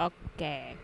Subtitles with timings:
[0.00, 0.76] OK，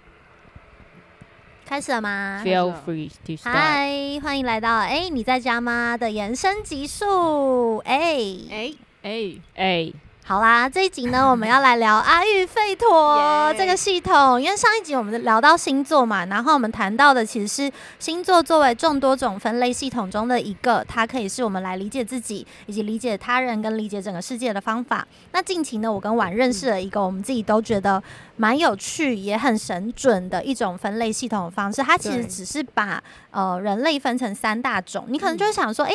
[1.65, 3.51] 开始了吗？Feel free to start。
[3.51, 7.79] 嗨，欢迎来到哎，你在家吗的延伸集数。
[7.79, 8.19] 哎
[8.51, 9.93] 哎哎哎。
[10.29, 13.17] 好啦，这一集呢，我们要来聊阿育吠陀
[13.57, 14.43] 这个系统。
[14.43, 25.07] 因为上一集我们聊到星座嘛，然后我们谈到的其实是星座作为众多种分类系统中的一个，它可以是我们来理解自己以及理解他人跟理解整个世界的方法。
[25.31, 28.03] 那近期呢，我跟婉认识了一个我们自己都觉得
[28.35, 31.81] 蛮有趣也很神准的一种分类系统的方式。
[31.85, 33.01] 它其实只是把
[33.31, 35.93] 呃人类分成三大种，你可能就会想说，哎。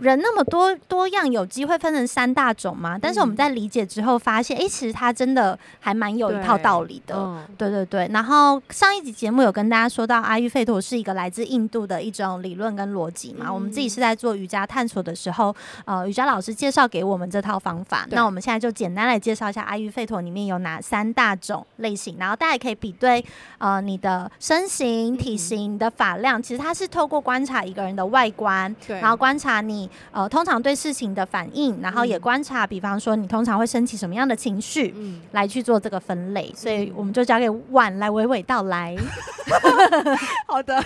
[0.00, 2.98] 人那么多多样，有机会分成三大种吗？
[3.00, 7.14] 但是我们在理解之后发现，哎、欸，其实它真的还蛮有一套道理的。
[7.56, 8.08] 对，对对对。
[8.12, 13.46] 然后上一集节目有跟大家说到，阿育吠陀是一个来自印度的一种理论跟逻辑嘛。
[13.48, 18.06] 嗯、我们自己是在做瑜伽探索的时候，呃，瑜伽老师介绍给我们这套方法。
[18.10, 23.24] 那我们现在就简单来介绍一下阿育吠陀里面有哪三大种类型，然后大家也可以比对
[23.58, 29.87] 呃你的身形、体型、你的发量，其实它是透过观察一个人的外观，然后观察你。
[30.10, 38.96] 呃，通常对事情的反应，然后也观察，比方说你通常会升起什么样的情绪，嗯，来去做这个分类，所以我们就交给婉来娓娓道来。
[40.46, 40.82] 好的，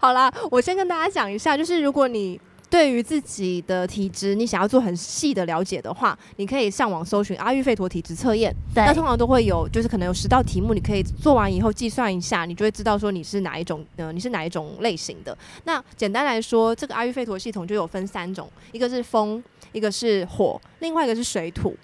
[0.00, 2.40] 好啦，我先跟大家讲一下，就是如果你。
[2.68, 8.54] 对于自己的体质，你想要做很细的了解的话，你可以上网搜寻阿育吠陀体质测验。
[8.74, 15.36] 对，那通常都会有，就是可能有十道题目，你可以做完以后计算一下，你就会知道说你是哪一种，呃，你是哪一种类型的。
[15.64, 19.42] 那简单来说，这个阿育吠陀系统就有分三种，一个是风，
[19.72, 21.74] 一个是火，另外一个是水土。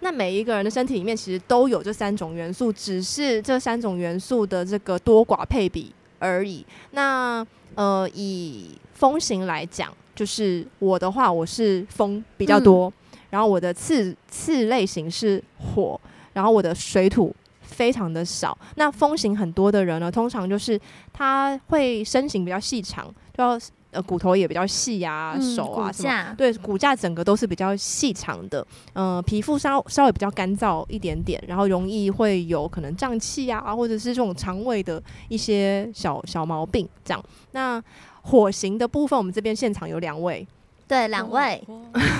[0.00, 6.64] 那每一个人的身体里面其实都有这三种元素，只是这三种元素的这个多寡配比而已。
[6.92, 9.92] 那呃，以风型来讲。
[10.18, 16.00] 就是我的话，我是风比较多，嗯、然后我的次次类型是火，
[16.32, 18.58] 然后我的水土非常的少。
[18.74, 20.80] 那风型很多的人呢，通常就是
[21.12, 23.56] 他会身形比较细长，就要
[23.90, 28.66] 呃骨头也比较细啊，嗯、手啊什么，对，骨架整个都是比较细长的。
[28.92, 37.24] 嗯、呃，皮肤稍稍微比较干燥一点点，然后容易会有可能胀气啊，或者是这种肠胃的一些小小毛病这样。
[37.52, 37.82] 那
[38.22, 40.46] 火型的部分，我们这边现场有两位，
[40.88, 41.62] 对，两位，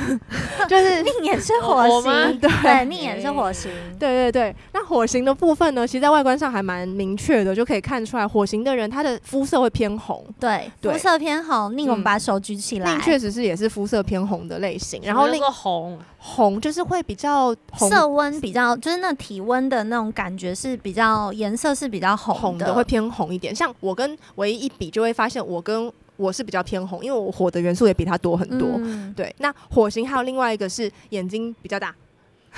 [0.69, 4.55] 就是命 也是火星，对，命也是火星，对对对。
[4.73, 11.75] 那火星的部分呢，其实在外观上还蛮明确的，就可以看出来，火星的人他的肤色会偏红，对，肤色偏红。
[11.75, 15.01] 宁，我们把手举起来，命确实是也是肤色偏红的类型。
[15.03, 23.55] 然后那个红红就是会比较色温比较，就是那体温的那种感觉是比较颜色是比较红的，红的会偏红一点。
[23.55, 28.69] 像我跟唯一一比，就会发现我跟我是比较偏红，因为我火的元素也比它多很多。
[28.75, 31.95] 嗯、对，那火型还有另外一个是眼睛比较大。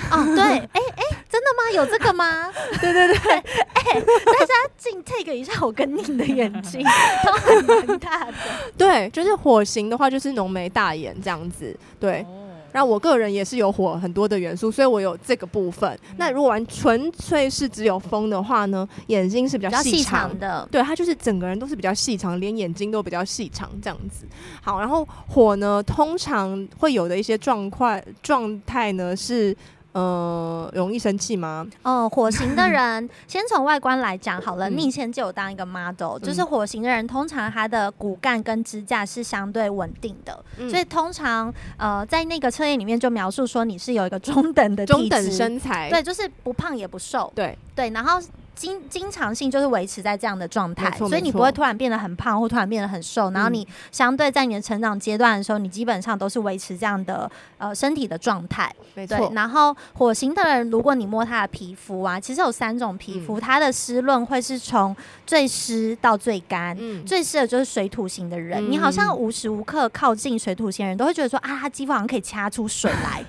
[0.09, 1.71] 哦，对，哎哎、真的吗？
[1.75, 2.51] 有这个吗？
[2.81, 6.83] 对 对对，哎、欸，大家进 take 一下我跟你的眼睛，
[7.67, 8.33] 都很大的。
[8.77, 11.77] 对，就是火型的话，就是浓眉大眼这样子。
[11.99, 12.25] 对。
[12.27, 12.40] 哦
[12.71, 15.89] 然后我个人也是有火很多的元素，所以我有这个部分。
[16.09, 18.87] 嗯、那如果玩纯粹是只有风的话呢？
[19.07, 24.25] 眼睛是比较细长，比较细长的，对，它就是整个人都是比较细长，连眼睛都比较细长这样子。
[24.61, 29.55] 好，然后火呢，通常会有的一些状况状态呢是。
[29.93, 31.67] 呃，容易生气吗？
[31.83, 34.69] 哦、呃，火型的人， 先从外观来讲好了。
[34.69, 48.21] 你以前就有当一个 model，、嗯、就是火型的人，通常他的骨干跟支架是相对稳定的，嗯、所以通常呃，在那个测验里面就描述说你是有一个中等的体中等身材，对，就是不胖也不瘦，对对，然后。
[48.61, 58.71] 经经常性就是维持在这样的状态，所以你不会突然变得很胖或突然变得很瘦，然后你相对在你的成长阶段的时候，你基本上都是维持这样的呃身体的状态。
[58.93, 59.31] 没错。
[59.33, 64.95] 然后火星的人，如果你摸他的皮肤啊，其实有三种皮肤，它的湿润会是从
[65.25, 73.25] 最湿到最干，最湿的就是水土型的人，你好像无时无刻靠近水土型人都会觉得说啊，他肌肤好像可以掐出水来。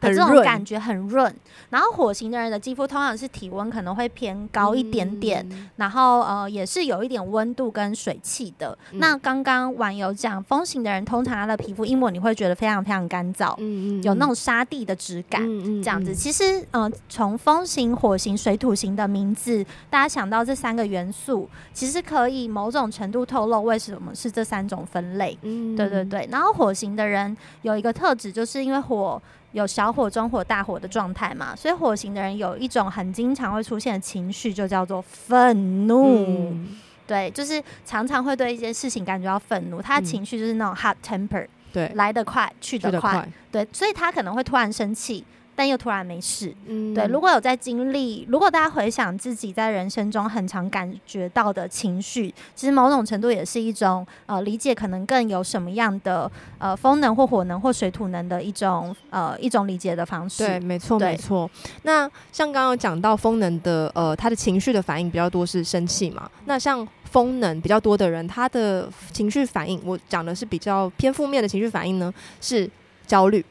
[0.00, 1.32] 的这种感觉很润，
[1.70, 8.76] 然后火型的人的肌肤通常是体温可能会偏高一点点，嗯、然后呃也是有一点温度跟水汽的。
[8.92, 16.14] 嗯、那刚刚网友讲风型的人，通常他的皮肤一摸你会觉得非常非常干燥，嗯嗯，有那种沙地的质感，嗯嗯，这样子。
[16.14, 25.36] 其实呃从风型、火型、水土型的名字，大家想到这三个元素，其实可以某种程度透露为什么是这三种分类。
[25.42, 26.28] 嗯，对对对。
[26.30, 29.20] 然后火型的人有一个特质，就是因为火。
[29.52, 36.26] 有小火、中火、大火的状态嘛，所以火型的人有一种很经常会出现的情绪，就叫做愤怒。
[36.26, 45.24] 嗯、对，就是常常会对一件事情感觉到愤怒，他的情绪就是那种 hot temper，对，来得快，去得快，得快对，所以他可能会突然生气。
[45.58, 46.54] 但又突然没事。
[46.66, 60.46] 嗯对，如果有在经历，如果大家回想自己在人生中很常感觉到的情绪，其实某种程度也是一种呃理解，可能更有什么样的呃风能或火能或水土能的一种呃一种理解的方式。
[60.46, 61.50] 对，没错，没错。
[61.82, 66.30] 那像刚刚有讲到风能的呃，他的情绪的反应比较多是生气嘛。
[66.44, 72.70] 那像风能比较多的人，他的情绪反应，我讲的是比较偏负面的情绪反应呢，是
[73.04, 73.44] 焦虑、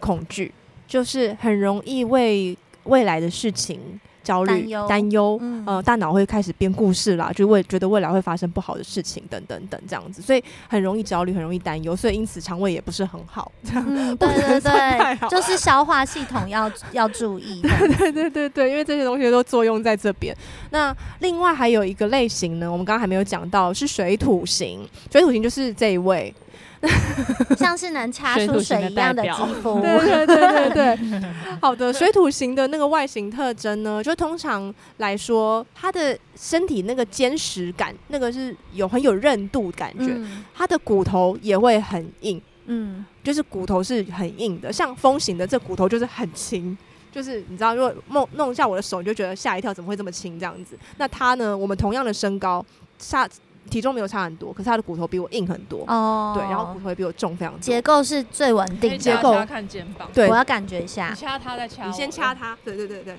[0.00, 0.52] 恐惧。
[0.88, 3.78] 就是很容易为未来的事情
[4.24, 13.50] 焦虑、担忧，嗯、呃，大脑会开始编故事啦，就会觉得未来会发生不好的事情，等等等这样子，所以很容易焦虑，很容易担忧，所以因此肠胃也不是很好。
[13.74, 17.62] 嗯，对对对，就是消化系统要 要注意。
[17.62, 20.36] 对对对对对，因为这些东西都作用在这边。
[20.70, 24.86] 那另外还有一个类型呢，我们刚刚还没有讲到，是水土型。
[25.10, 26.34] 水土型就是这一位。
[27.58, 31.20] 像是能掐出水一样的肌肤，对对对对对。
[31.60, 40.16] 好的，水土型的那个外形特征呢，就通常来说，它的身体那个坚实感，那个是有很有韧度感觉，
[40.54, 44.72] 他、嗯、的骨头也会很硬，嗯，就是骨头是很硬的。
[44.72, 46.78] 像风型的这骨头就是很轻，
[47.10, 50.78] 就是你知道，如果弄弄一下我的手，你就觉得吓一跳，怎么会这么轻这样子？
[50.96, 52.64] 那他呢，我们同样的身高，
[53.00, 53.28] 差。
[53.68, 55.84] 体重没有差很多，可是他的骨头比我硬很多。
[55.86, 57.60] 哦，对，然后骨头也比我重非常多。
[57.60, 58.98] 结构是最稳定的。
[58.98, 60.08] 结构看肩膀。
[60.12, 61.10] 对，我要感觉一下。
[61.10, 61.86] 你掐他再掐。
[61.86, 62.56] 你先掐他。
[62.64, 63.18] 对对对对。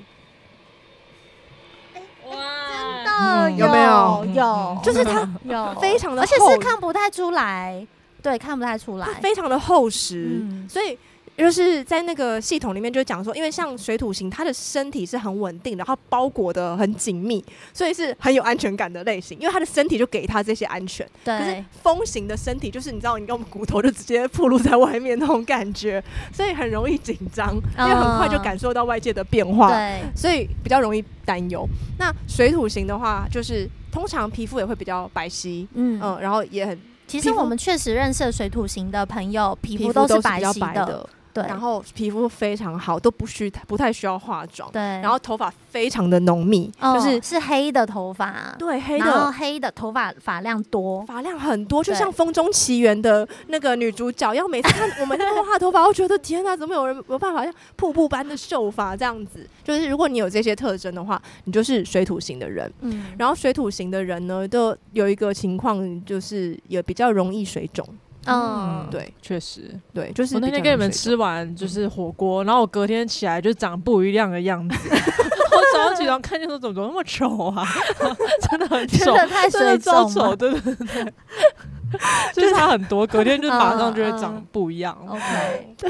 [2.29, 4.25] 哇，真的有没有？
[4.35, 7.87] 有，就是它有非常的，而且是看不太出来。
[8.21, 9.07] 对，看不太出来。
[9.21, 10.97] 非常的厚实，所以。
[11.39, 17.43] 就是在那个系统里面，就讲说，因为像水土型，它的身体是很稳定的，然后包裹的很紧密，
[17.73, 19.39] 所以是很有安全感的类型。
[19.39, 21.07] 因为它的身体就给它这些安全。
[21.23, 21.37] 对。
[21.37, 26.03] 可是风型的身体，就是你知道，你跟我们骨头就直接暴露在外面那种感觉，
[26.33, 29.69] 所以很容易紧张，因为很快就感受到外界的变化。
[29.69, 30.01] 对。
[30.15, 31.67] 所以比较容易担忧。
[31.97, 36.77] 那水土型的话，就是通常皮肤也会比较白皙，嗯嗯，然后也很。
[37.07, 41.09] 其实我们确实认识水土型的朋友，皮肤都是白皙的。
[41.41, 44.69] 对，然后皮肤非常好，都不需不太需要化妆。
[44.71, 48.55] 对，然后头发非常的浓密，哦、就是是黑的头发。
[48.57, 59.47] 对，黑的，然后黑的头发发量多，发量很多，就像《风中奇缘》的那个女主角，要每次看我们那个画头发，我觉得天哪，怎么有人有办法像瀑布般的秀发这样子？
[59.63, 62.71] 就是如果你有这些特征的话，你就是水土型的人。
[62.81, 67.87] 嗯，然后水土型的人呢，都有一个情况，就是也比较容易水肿。
[68.25, 74.75] 嗯，对，确实，对，就是我那天跟你们吃完就是火锅，然后我隔天起来就长不一样的样子。
[74.89, 77.65] 我早上起床看见说怎么怎么那么丑啊，
[78.51, 81.13] 真的很丑，真的太水肿，对对对，
[82.33, 84.95] 就是差很多，隔天就马上就会长不一样。
[85.07, 85.89] OK，对，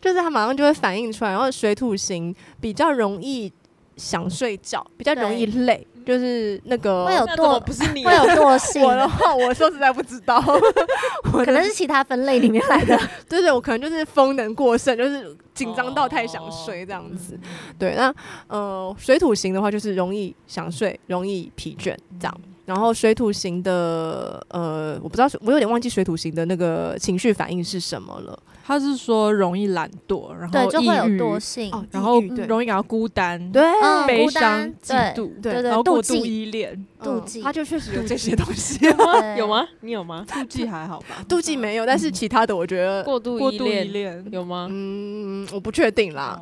[0.00, 3.50] 就是他马上就会反映出来，然后水土型比较容易
[3.96, 5.86] 想睡觉，比较容易累。
[6.04, 8.82] 就是那个会有惰，不是你会有惰 性。
[8.82, 10.40] 我的话，我说实在不知道，
[11.32, 12.98] 可能是其他分类里面来的。
[13.28, 17.38] 对对，我可能就是风能过剩，就是紧张到太想睡这样子。
[17.78, 18.14] 对，那
[18.48, 22.40] 呃，水土型的话，就是容易想睡，容易疲倦这样。
[22.64, 28.38] 然后水土型的呃，我不知道，我有点忘记水土型的那个情绪反应是什么了。
[28.64, 33.60] 他是说容易懒惰，然后对，就会有惰性，然后容易感到孤单，对，
[34.06, 38.78] 悲伤、嫉妒，对对，然后过度依恋、妒忌，他就确实有这些东西。
[39.36, 39.66] 有吗？
[39.80, 40.24] 你有吗？
[40.28, 41.24] 妒忌还好吧？
[41.28, 44.68] 妒忌没有，但是其他的我觉得过度依恋有吗？
[44.70, 46.40] 嗯，我不确定啦。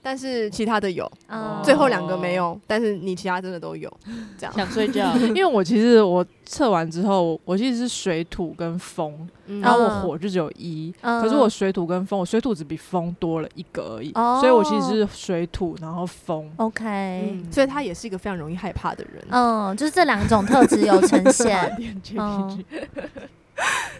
[0.00, 3.92] 但是其他的有，哦、最后两个没有，但是你其他真的都有，
[4.38, 5.12] 这样 想睡觉。
[5.34, 16.50] 因为我其实我测完之后，我其实是水土跟风，嗯、然后我火就只有一，嗯、可是我水土跟风，我水土只比风多了一个而已，哦、所以我其实是水土，然后风。
[16.56, 19.24] OK，嗯、所以他也是一个非常容易害怕的人。
[19.30, 21.76] 嗯，就是这两种特质有呈现。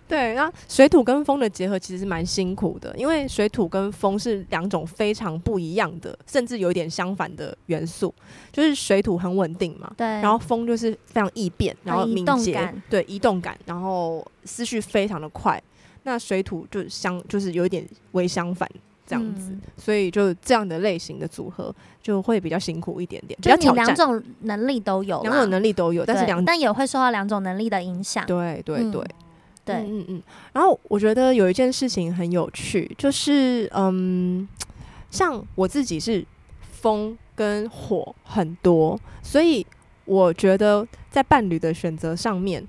[0.08, 8.12] 对，那水土跟风的结合其实是蛮辛苦的，因为水土跟风是两种非常不一样的，甚至有点相反的元素。
[8.50, 15.62] 就是水土很稳定嘛，对，然后风就是非常易变，然后敏捷，对，移动感，然后思绪非常的快。
[16.04, 18.66] 那水土就相就是有一点微相反
[19.06, 23.84] 这样子，嗯、所以就这样的类型的组合就会比较辛苦一点点，比较挑战。
[23.84, 28.24] 两种能力都有，两种能力都有，但是两但也会受到两种能力的影响。
[28.26, 29.02] 对对对。
[29.02, 29.27] 嗯
[29.68, 30.22] 对，嗯嗯，
[30.52, 34.48] 然后我觉得有一件事情很有趣，就是嗯，
[35.10, 36.24] 像我自己是
[36.72, 39.64] 风跟火很多，所以
[40.04, 42.66] 我觉得在伴侣的选择上面，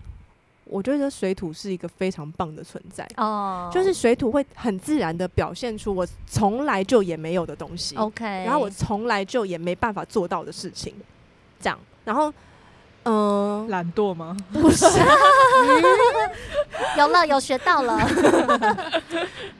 [0.66, 3.08] 我觉得水土是一个非常棒的存在。
[3.18, 10.94] 哦，就是水土会很自然的表现出我从来就也没有的东西，OK，然后我从来就也没办法做到的事情，
[11.60, 12.34] 这样，然后。
[13.12, 14.38] 嗯，懒惰吗？
[14.54, 14.86] 不是，
[16.96, 18.00] 有了，有学到了。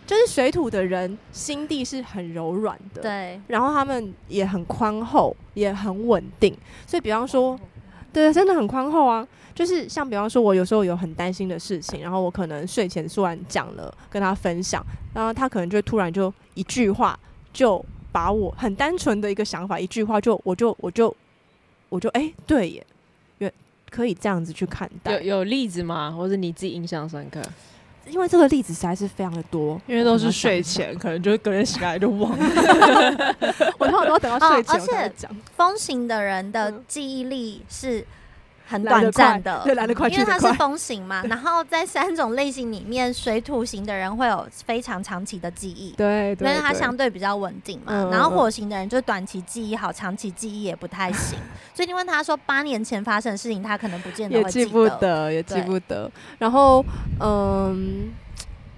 [0.06, 3.42] 就是水土的人心地是很柔软的，对。
[3.48, 6.56] 然后他们也很宽厚，也很稳定。
[6.86, 7.60] 所以，比方说，
[8.14, 9.28] 对，真的很宽厚啊。
[9.56, 17.20] 就是像比方说，我有时候有很担心的事情，然后我可能睡前突然讲了，跟他分享，然后他可能就突然就一句话，
[17.52, 21.16] 就把我很单纯的一个想法，一句话就我就我就
[21.90, 22.86] 我就哎、欸，对耶。
[23.90, 26.12] 可以这样子去看待，有有例子吗？
[26.12, 27.42] 或者你自己印象深刻？
[28.08, 33.36] 因为这个例子实在是非常的多，因为都是睡前，可能就隔天醒来就忘了。
[33.78, 34.76] 我通常都要等到睡前。
[34.76, 38.06] 而且风行的人的记忆力是。
[38.70, 41.24] 很短暂的，对，来得快，因为它是风行嘛。
[41.28, 48.08] 然后在三种类型里面，水土型的人会有非常长期的记忆，对，因为它相对比较稳定嘛。
[48.12, 51.40] 然后火型的人就短期记忆好，长期记忆也不太行。
[51.74, 56.12] 所以你问他说八年前发生的事情，他可能不见得记不得，也记不得。
[56.38, 56.86] 然后，
[57.20, 58.12] 嗯，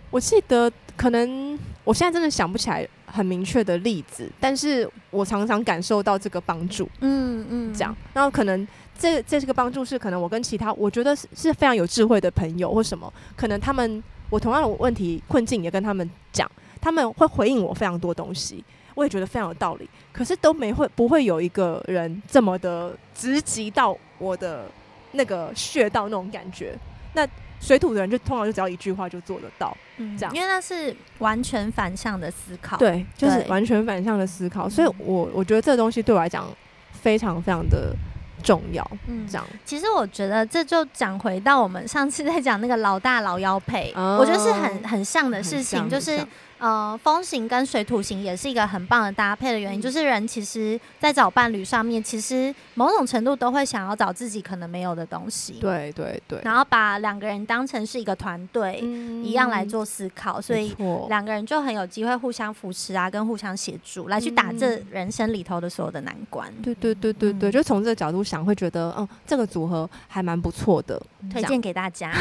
[0.09, 6.87] 我记得可能我现在真的想不起来很明确的例子，但是我常常感受到这个帮助。
[7.01, 8.65] 嗯嗯，这样，然后可能。
[9.01, 24.65] 这这是个帮助，是可能我跟其他我觉得是是非常有智慧的朋友或什么，可能他们我同样的问题困境也跟他们讲，他们会回应我非常多东西，我也觉得非常有道理，可是都没会不会有一个人这么的直击到我的
[25.13, 26.77] 那个穴道那种感觉。
[27.13, 27.27] 那
[27.59, 36.47] 水土的人就通常就只要一句话就做得到，嗯，这样，因为那是完全反向的思考，对，就是完全反向的思考，所以我我觉得这个东西对我来讲
[36.91, 37.95] 非常非常的。
[38.41, 39.45] 重要，嗯，这样。
[39.63, 46.19] 其实我觉得这就讲回到我们上次在讲那个老大老幺配，哦、我觉得是很很像的事情，就是。
[46.61, 55.53] 呃，风型跟水土型也是一个很棒的搭配的原因，嗯、就是人其实，在找伴侣上面，其实某种程度都会想要找自己可能没有的东西。
[55.53, 56.39] 对对对。
[56.43, 60.71] 然后把两个人当成是一个团队，嗯、一样来做思考，所以
[61.09, 66.47] 两个人就很有机会互相扶持啊，跟互相协助，来去打这人生里头的所有的难关。
[66.61, 72.11] 对对对对对，就从这个角度想，会觉得嗯，这个组合还蛮不错的，推荐给大家，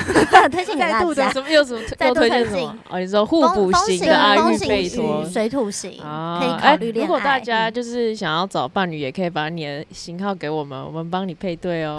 [0.51, 1.31] 推荐给大家。
[1.33, 1.81] 什么又什么？
[1.97, 2.77] 再推荐什么？
[2.91, 4.37] 哦，你说互补型的。
[4.37, 4.89] 风型与
[5.31, 7.07] 水土型啊，可以考虑恋爱。
[7.07, 11.99] 如果大家就是想要找伴侣，也可以把你的型号给我们， 我们帮你配对哦。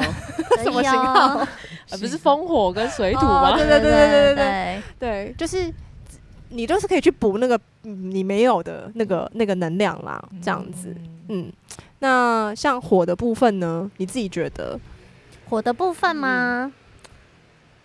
[0.64, 1.38] 什么型号？
[1.40, 1.48] 啊，
[2.00, 3.56] 不是风火跟水土吗？
[3.58, 5.74] 对对对对对对对，就是
[6.50, 10.96] 你都是可以去补那个你没有的那个那个能量啦，这样子。
[11.30, 11.52] 嗯，
[12.00, 13.90] 那像火的部分呢？
[13.98, 14.80] 你自己觉得
[15.50, 16.64] 火的部分吗？
[16.66, 16.74] 嗯，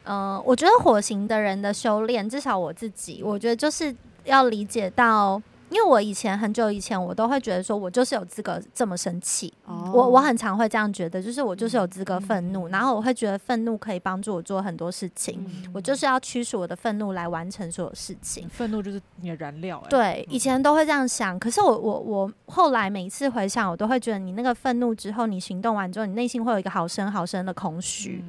[0.07, 3.95] 嗯我觉得火型的人的修炼，至少我自己，我觉得就是。
[4.27, 9.53] 要理解到，因为我以前很久以前，我都会觉得说，我就是有资格这么生气。
[9.67, 9.95] Oh.
[9.95, 15.45] 我我很常会这样觉得，就是我就是有资格愤怒，然后我会觉得愤怒可以帮助我做很多事情。
[15.75, 18.49] 我就是要驱使我的愤怒来完成所有事情。
[18.49, 19.83] 愤怒就是你的燃料。
[19.91, 28.23] 对，以前都会这样想，可是我我我后来每一次回想，我都会觉得，你那个愤怒之后，你行动完之后，你内心会有一个好深好深的空虚，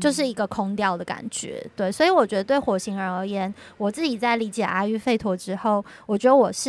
[0.00, 1.64] 就是一个空掉的感觉。
[1.76, 6.63] 对，所以我觉得对火星人而言，我自己在理解阿育吠陀之后，我觉得我是。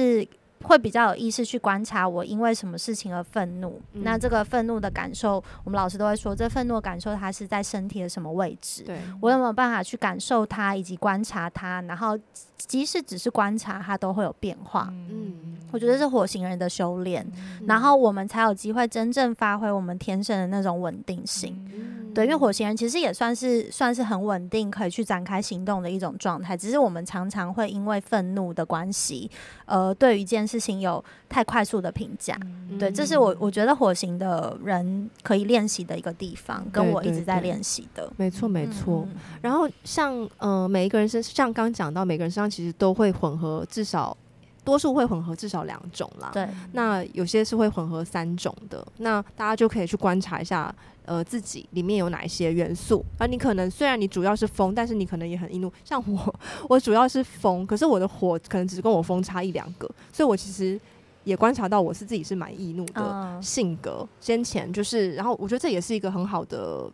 [0.64, 8.82] 会比较有意识去观察我因为什么事情而愤怒，嗯、那这个愤怒的感受，我们老师都会说，这愤怒的感受它是在身体的什么位置？
[8.84, 11.82] 对，我有没有办法去感受它，以及观察它？
[11.84, 12.18] 然后
[12.58, 14.88] 即使只是观察，它都会有变化。
[14.92, 21.54] 嗯，我觉得是火星人的修炼，嗯、然后我们才有机会真正发挥我们天生的那种稳定性。
[21.76, 29.30] 嗯、对，因为火星人其实也算是算是很稳定，可以去展开行动的一种状态，只是我们常常会因为愤怒的关系，
[29.68, 30.56] 呃，对于一件事。
[30.66, 38.12] 情有太快速的评价，嗯、对，这是我我觉得火星的人可以练习的一个地方，跟我一直在练习的。
[38.18, 39.06] 没错，没错。
[39.08, 44.18] 嗯、然后像呃，每一个人身像刚讲到，每个人身上其实都会混合，至少
[44.66, 46.32] 多数会混合至少两种啦。
[46.34, 50.76] 对，那有些是会混合三种的，那大家就可以去观察一下。
[51.08, 53.06] 呃，自己里面有哪一些元素？
[53.20, 55.72] 而你可能虽然你主要是风，但是你可能也很易怒。
[55.84, 56.36] 像我，
[56.68, 60.82] 我主要是风，可是我的火可能只跟我风差一两个，所以我其实
[61.24, 64.00] 也观察到我是自己是蛮易怒的性格。
[64.02, 64.08] Uh.
[64.20, 66.90] 先前就是，然后我觉得这也是一个很好的、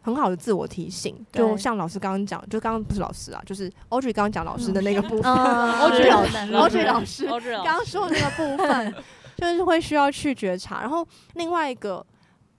[0.00, 1.14] 很好的自我提醒。
[1.32, 8.94] 就像老师刚刚讲，就刚刚不是老师啊，就是 Audrey 刚刚讲老师的那个部分，Audrey 老师，Audrey 老师刚刚说的那个部分，
[9.36, 10.80] 就是会需要去觉察。
[10.80, 12.04] 然后另外一个。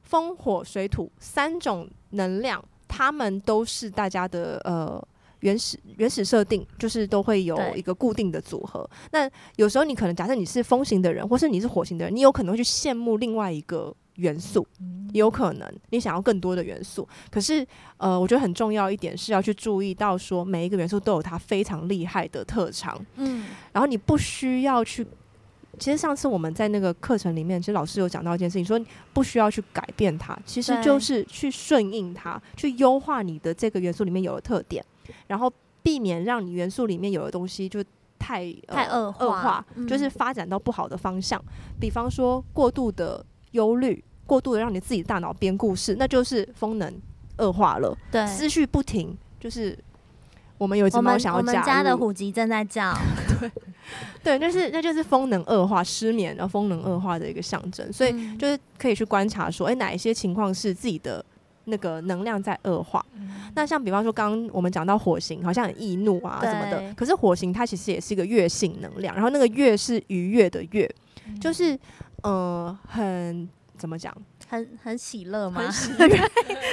[0.03, 5.01] 风火水土三种能量，他们都是大家的呃。
[5.39, 8.87] 原始原始设定就是都会有一个固定的组合。
[9.11, 14.65] 那有时候你可能假设你是风型的人，或是你是火型的人，你有可能会去羡慕另外一个元素，
[15.13, 17.07] 有可能你想要更多的元素。
[17.29, 17.65] 可是
[17.97, 22.99] 呃，我觉得很重要一点是要去注意到说，每一个元素都有它非常厉害的特长。
[23.15, 25.05] 嗯，然后你不需要去。
[25.79, 34.85] 其实上次我们在那个课程里面，其实老师有讲到一件事情，说你不需要去改变它，其实就是去顺应它，去优化你的这个元素里面有的特点。
[35.27, 35.51] 然后
[35.81, 37.83] 避免让你元素里面有的东西就
[38.19, 41.41] 太、呃、太恶化，恶化、嗯、就是发展到不好的方向。
[41.79, 46.93] 比方说过度的忧虑，过度的让你自己大脑编故事，那就是风能
[47.37, 47.97] 恶化了。
[48.11, 49.77] 对，思绪不停，就是
[50.57, 52.93] 我们有一只猫想要加入，我们家的虎吉正在叫。
[53.39, 53.51] 对，
[54.23, 57.91] 对，那是那就是风能恶化、失眠然后风能恶化的一个象征。
[57.91, 61.23] 所以就是可以去观察说，哎，哪一些情况是自己的。
[61.65, 66.91] 那个能量在恶化，嗯、那像比方说，刚刚我们讲到火星，好像很易怒啊什么的。
[66.95, 70.91] 可是火星它其实也是一个月性能量，然后那个月是愉悦的月，
[71.27, 71.79] 嗯、就是
[72.23, 74.15] 呃很怎么讲，
[74.47, 75.61] 很很喜乐吗？
[75.61, 76.17] 很喜 悦，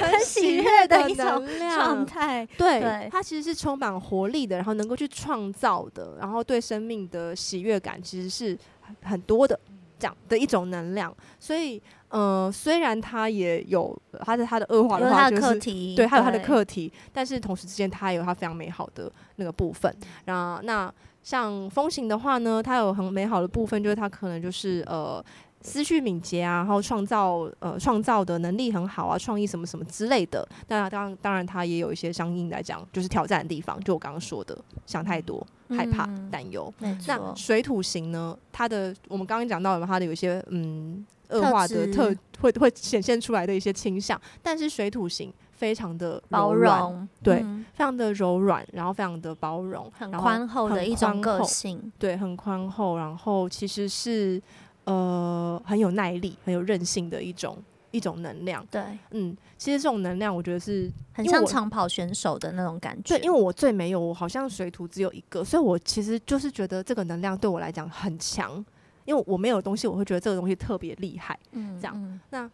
[0.01, 2.45] 很喜悦的一种状态。
[2.57, 8.57] 对，对它其实是充满活力的，然后能够去创造的，然后对生命的喜悦感其实是
[9.01, 9.59] 很多的。
[10.01, 15.59] 这样的一种能量，所以，呃，虽然它也有它的它的恶化的话，就是
[15.93, 19.93] 对，它有它的课题，但是同时之间它也有它非常美好的那个部分。
[20.23, 20.89] 然后，那
[21.29, 25.23] 像风行的话呢，它有很美好的部分，就是它可能就是呃。
[25.61, 30.47] 思绪敏捷啊，然后创造呃创造的能力很好啊，创意什么什么之类的。
[30.69, 36.73] 那当当然，它也有一些相应来讲就是挑战的地方，就我刚刚说的，想太多、嗯、害怕、担忧。
[37.05, 38.37] 那水土型呢？
[38.53, 45.29] 它的我们刚刚讲到了，它的有一些嗯恶化的特会会显现出来的一些倾向，但是水土型
[45.59, 54.41] 非常的包容，对，嗯、非常的柔软，然后非常的包容，很宽厚的一种个性，对，很宽厚，然后其实是。
[54.85, 57.55] 呃，很有耐力、很有韧性的一种
[57.91, 58.65] 一种能量。
[58.71, 63.15] 对，嗯，其实这种能量，我觉得是很像长跑选手的那种感觉。
[63.15, 68.65] 对，因为我最没有，我好像水土只有一个，所以我其实就是觉得这个能量对我来讲很强，
[69.05, 71.37] 因为我没有东西，我会觉得这个东西特别厉害。
[71.51, 71.93] 嗯，这样。
[71.95, 72.49] 嗯、那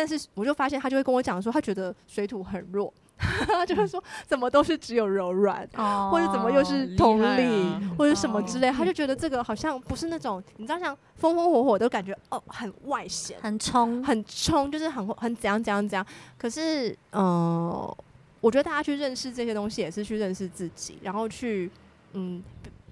[0.00, 2.92] 但是我就发现，他就会跟我讲说，他觉得水土很弱。
[3.68, 16.06] 就是说，怎么都是只有柔软，哦、或者怎么又是同理，啊、或者什么之类，哦、他就觉得这个好像不是那种，你知道，像风风火火都感觉哦，很外显，很冲，很冲，就是很很怎样怎样怎样。
[16.38, 17.96] 可是，嗯、呃，
[18.40, 21.70] 我觉得大家去认识这些东西，也是去认识自己，然后去，
[22.14, 22.42] 嗯，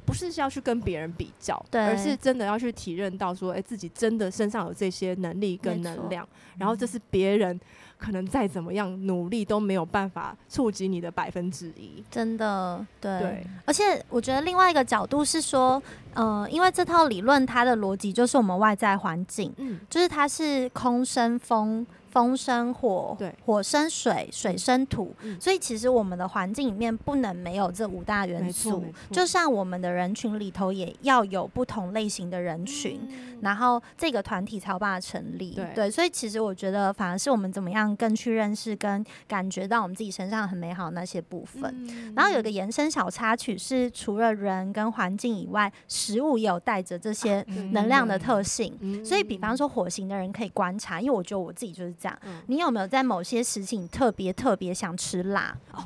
[0.08, 7.60] 不是要去跟别人比较，而是真的要去体认到说，哎、欸，自己真的身上有这些能力跟能量，然后这是别人。
[7.98, 13.18] 可能再怎么样努力都没有办法触及你的百分之一，真的，对。
[13.18, 15.82] 对，而且我觉得另外一个角度是说，
[16.14, 21.84] 呃，因为这套理论它的逻辑就是我们外在环境，嗯，就是它是空生风。
[22.18, 28.84] 风生火，对，火生水，水生土，嗯、所以其实我们的环境里面不能没有这五大元素。
[29.12, 35.52] 就像我们的人群里头也要有不同类型的人群，嗯、然后这个团体才有办法成立。
[35.52, 41.72] 对，对，所以其实我觉得反而是我们怎么样更去认识跟感觉到我们自己身上很美好的那些部分。
[41.88, 48.76] 嗯、然后有个延伸小插曲是，除了人跟环境以外，食物也有带着这些能量的特性。
[48.80, 51.94] 嗯、所以比方说火型的人可以观察，因为我觉得我自己就是。
[52.00, 52.07] 这样，
[52.46, 55.56] 你有没有在某些事情特别特别想吃辣？
[55.72, 55.84] 哦，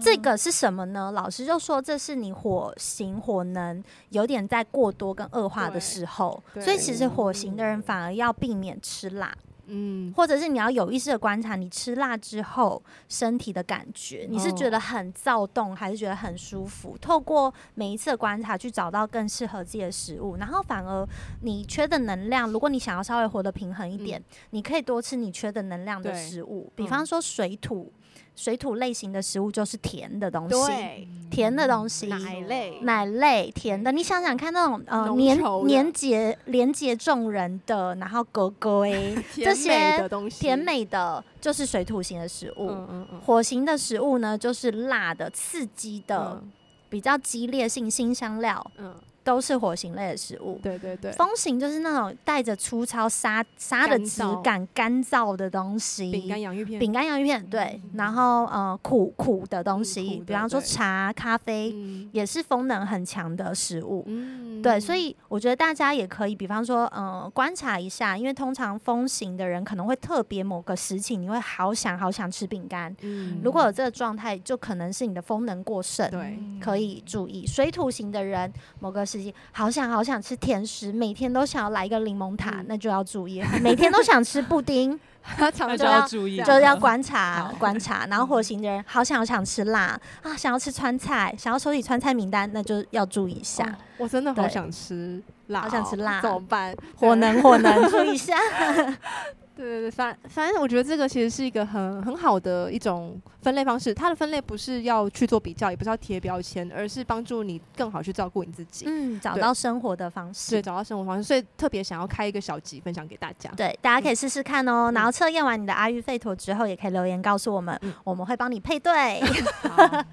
[0.00, 1.10] 这个是什么呢？
[1.12, 9.34] 老师就说这是你火型火能有点在过多跟恶化的时候，所以其实火型的人反而要避免吃辣。
[9.74, 16.96] 嗯，或者是你要有意识的观察你吃辣之后身体的感觉，你是觉得很躁动还是觉得很舒服？
[17.00, 21.08] 透过每一次的观察去找到更适合自己的食物，然后反而
[21.40, 27.90] 你缺的能量，如果你想要稍微活得平衡一点，嗯、你可以多吃你缺的能量的食物，比方说水土。
[28.34, 33.92] 水土类型的食物就是甜的东西，甜的东西，奶类，奶类，甜的。
[33.92, 42.70] 你想想看，那种呃年年节连接众人的，然后格格哎，这些甜美的，就是水土型的食物。
[42.70, 46.50] 嗯嗯嗯、火型的食物呢，就是辣的、刺激的、嗯、
[46.88, 48.70] 比较激烈性辛香料。
[48.78, 50.58] 嗯都是火型类的食物。
[50.62, 56.10] 对对对，风型就是那种带着粗糙沙沙的质感、干燥的东西。
[56.10, 56.80] 饼干、洋芋片。
[56.80, 57.80] 饼干、洋芋片，对。
[57.84, 64.04] 嗯、然后呃，苦苦的东西，嗯、比方说茶、咖啡，嗯、也是风能很强的食物。
[64.06, 64.78] 嗯，对。
[64.80, 72.94] 所以我觉得大家也可以，比方说，呃，观察一下，因为通常风型的人可能会特别某个时期，你会好想好想吃饼干。
[73.02, 73.40] 嗯。
[73.44, 76.10] 如果有这个状态，就可能是你的风能过剩。
[76.10, 76.38] 对。
[76.60, 79.04] 可以注意水土型的人，某个
[79.52, 83.42] 好想好想吃甜食，每天都想要来一个柠檬塔，嗯、那就要注意。
[83.62, 84.98] 每天都想吃布丁，
[85.38, 88.06] 那就要注意，就要观察观察。
[88.06, 93.64] 然后火星的人好想好想吃辣啊，想要吃川菜，想要收集川菜名单，那就要注意一下。
[93.64, 96.74] 哦、我真的好想吃辣，哦，好想吃辣，怎么办？
[96.96, 98.36] 火能火能注意一下。
[99.54, 103.92] 对对对，反反正我觉得这个其实是一个很很好的一种分类方式。
[103.92, 108.86] 它的分类不是要去做比较，也不是要贴标签，而是帮助你更好去照顾你自己。
[108.88, 110.52] 嗯，找到生活的方式。
[110.52, 111.22] 对，找到生活方式。
[111.22, 113.50] 所以特别想要开一个小集分享给大家。
[113.56, 114.90] 对，大家可以试试看哦。
[114.90, 119.20] 嗯、然后测验完你的阿育吠陀之后，也可以留言告诉我们，嗯、我们会帮你配对。
[119.68, 120.04] 好，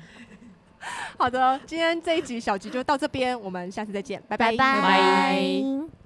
[1.17, 4.51] 好的，今天这一集小集就到这边，我们下次再见，拜拜。
[4.51, 4.81] 拜拜。
[4.81, 5.98] 拜拜。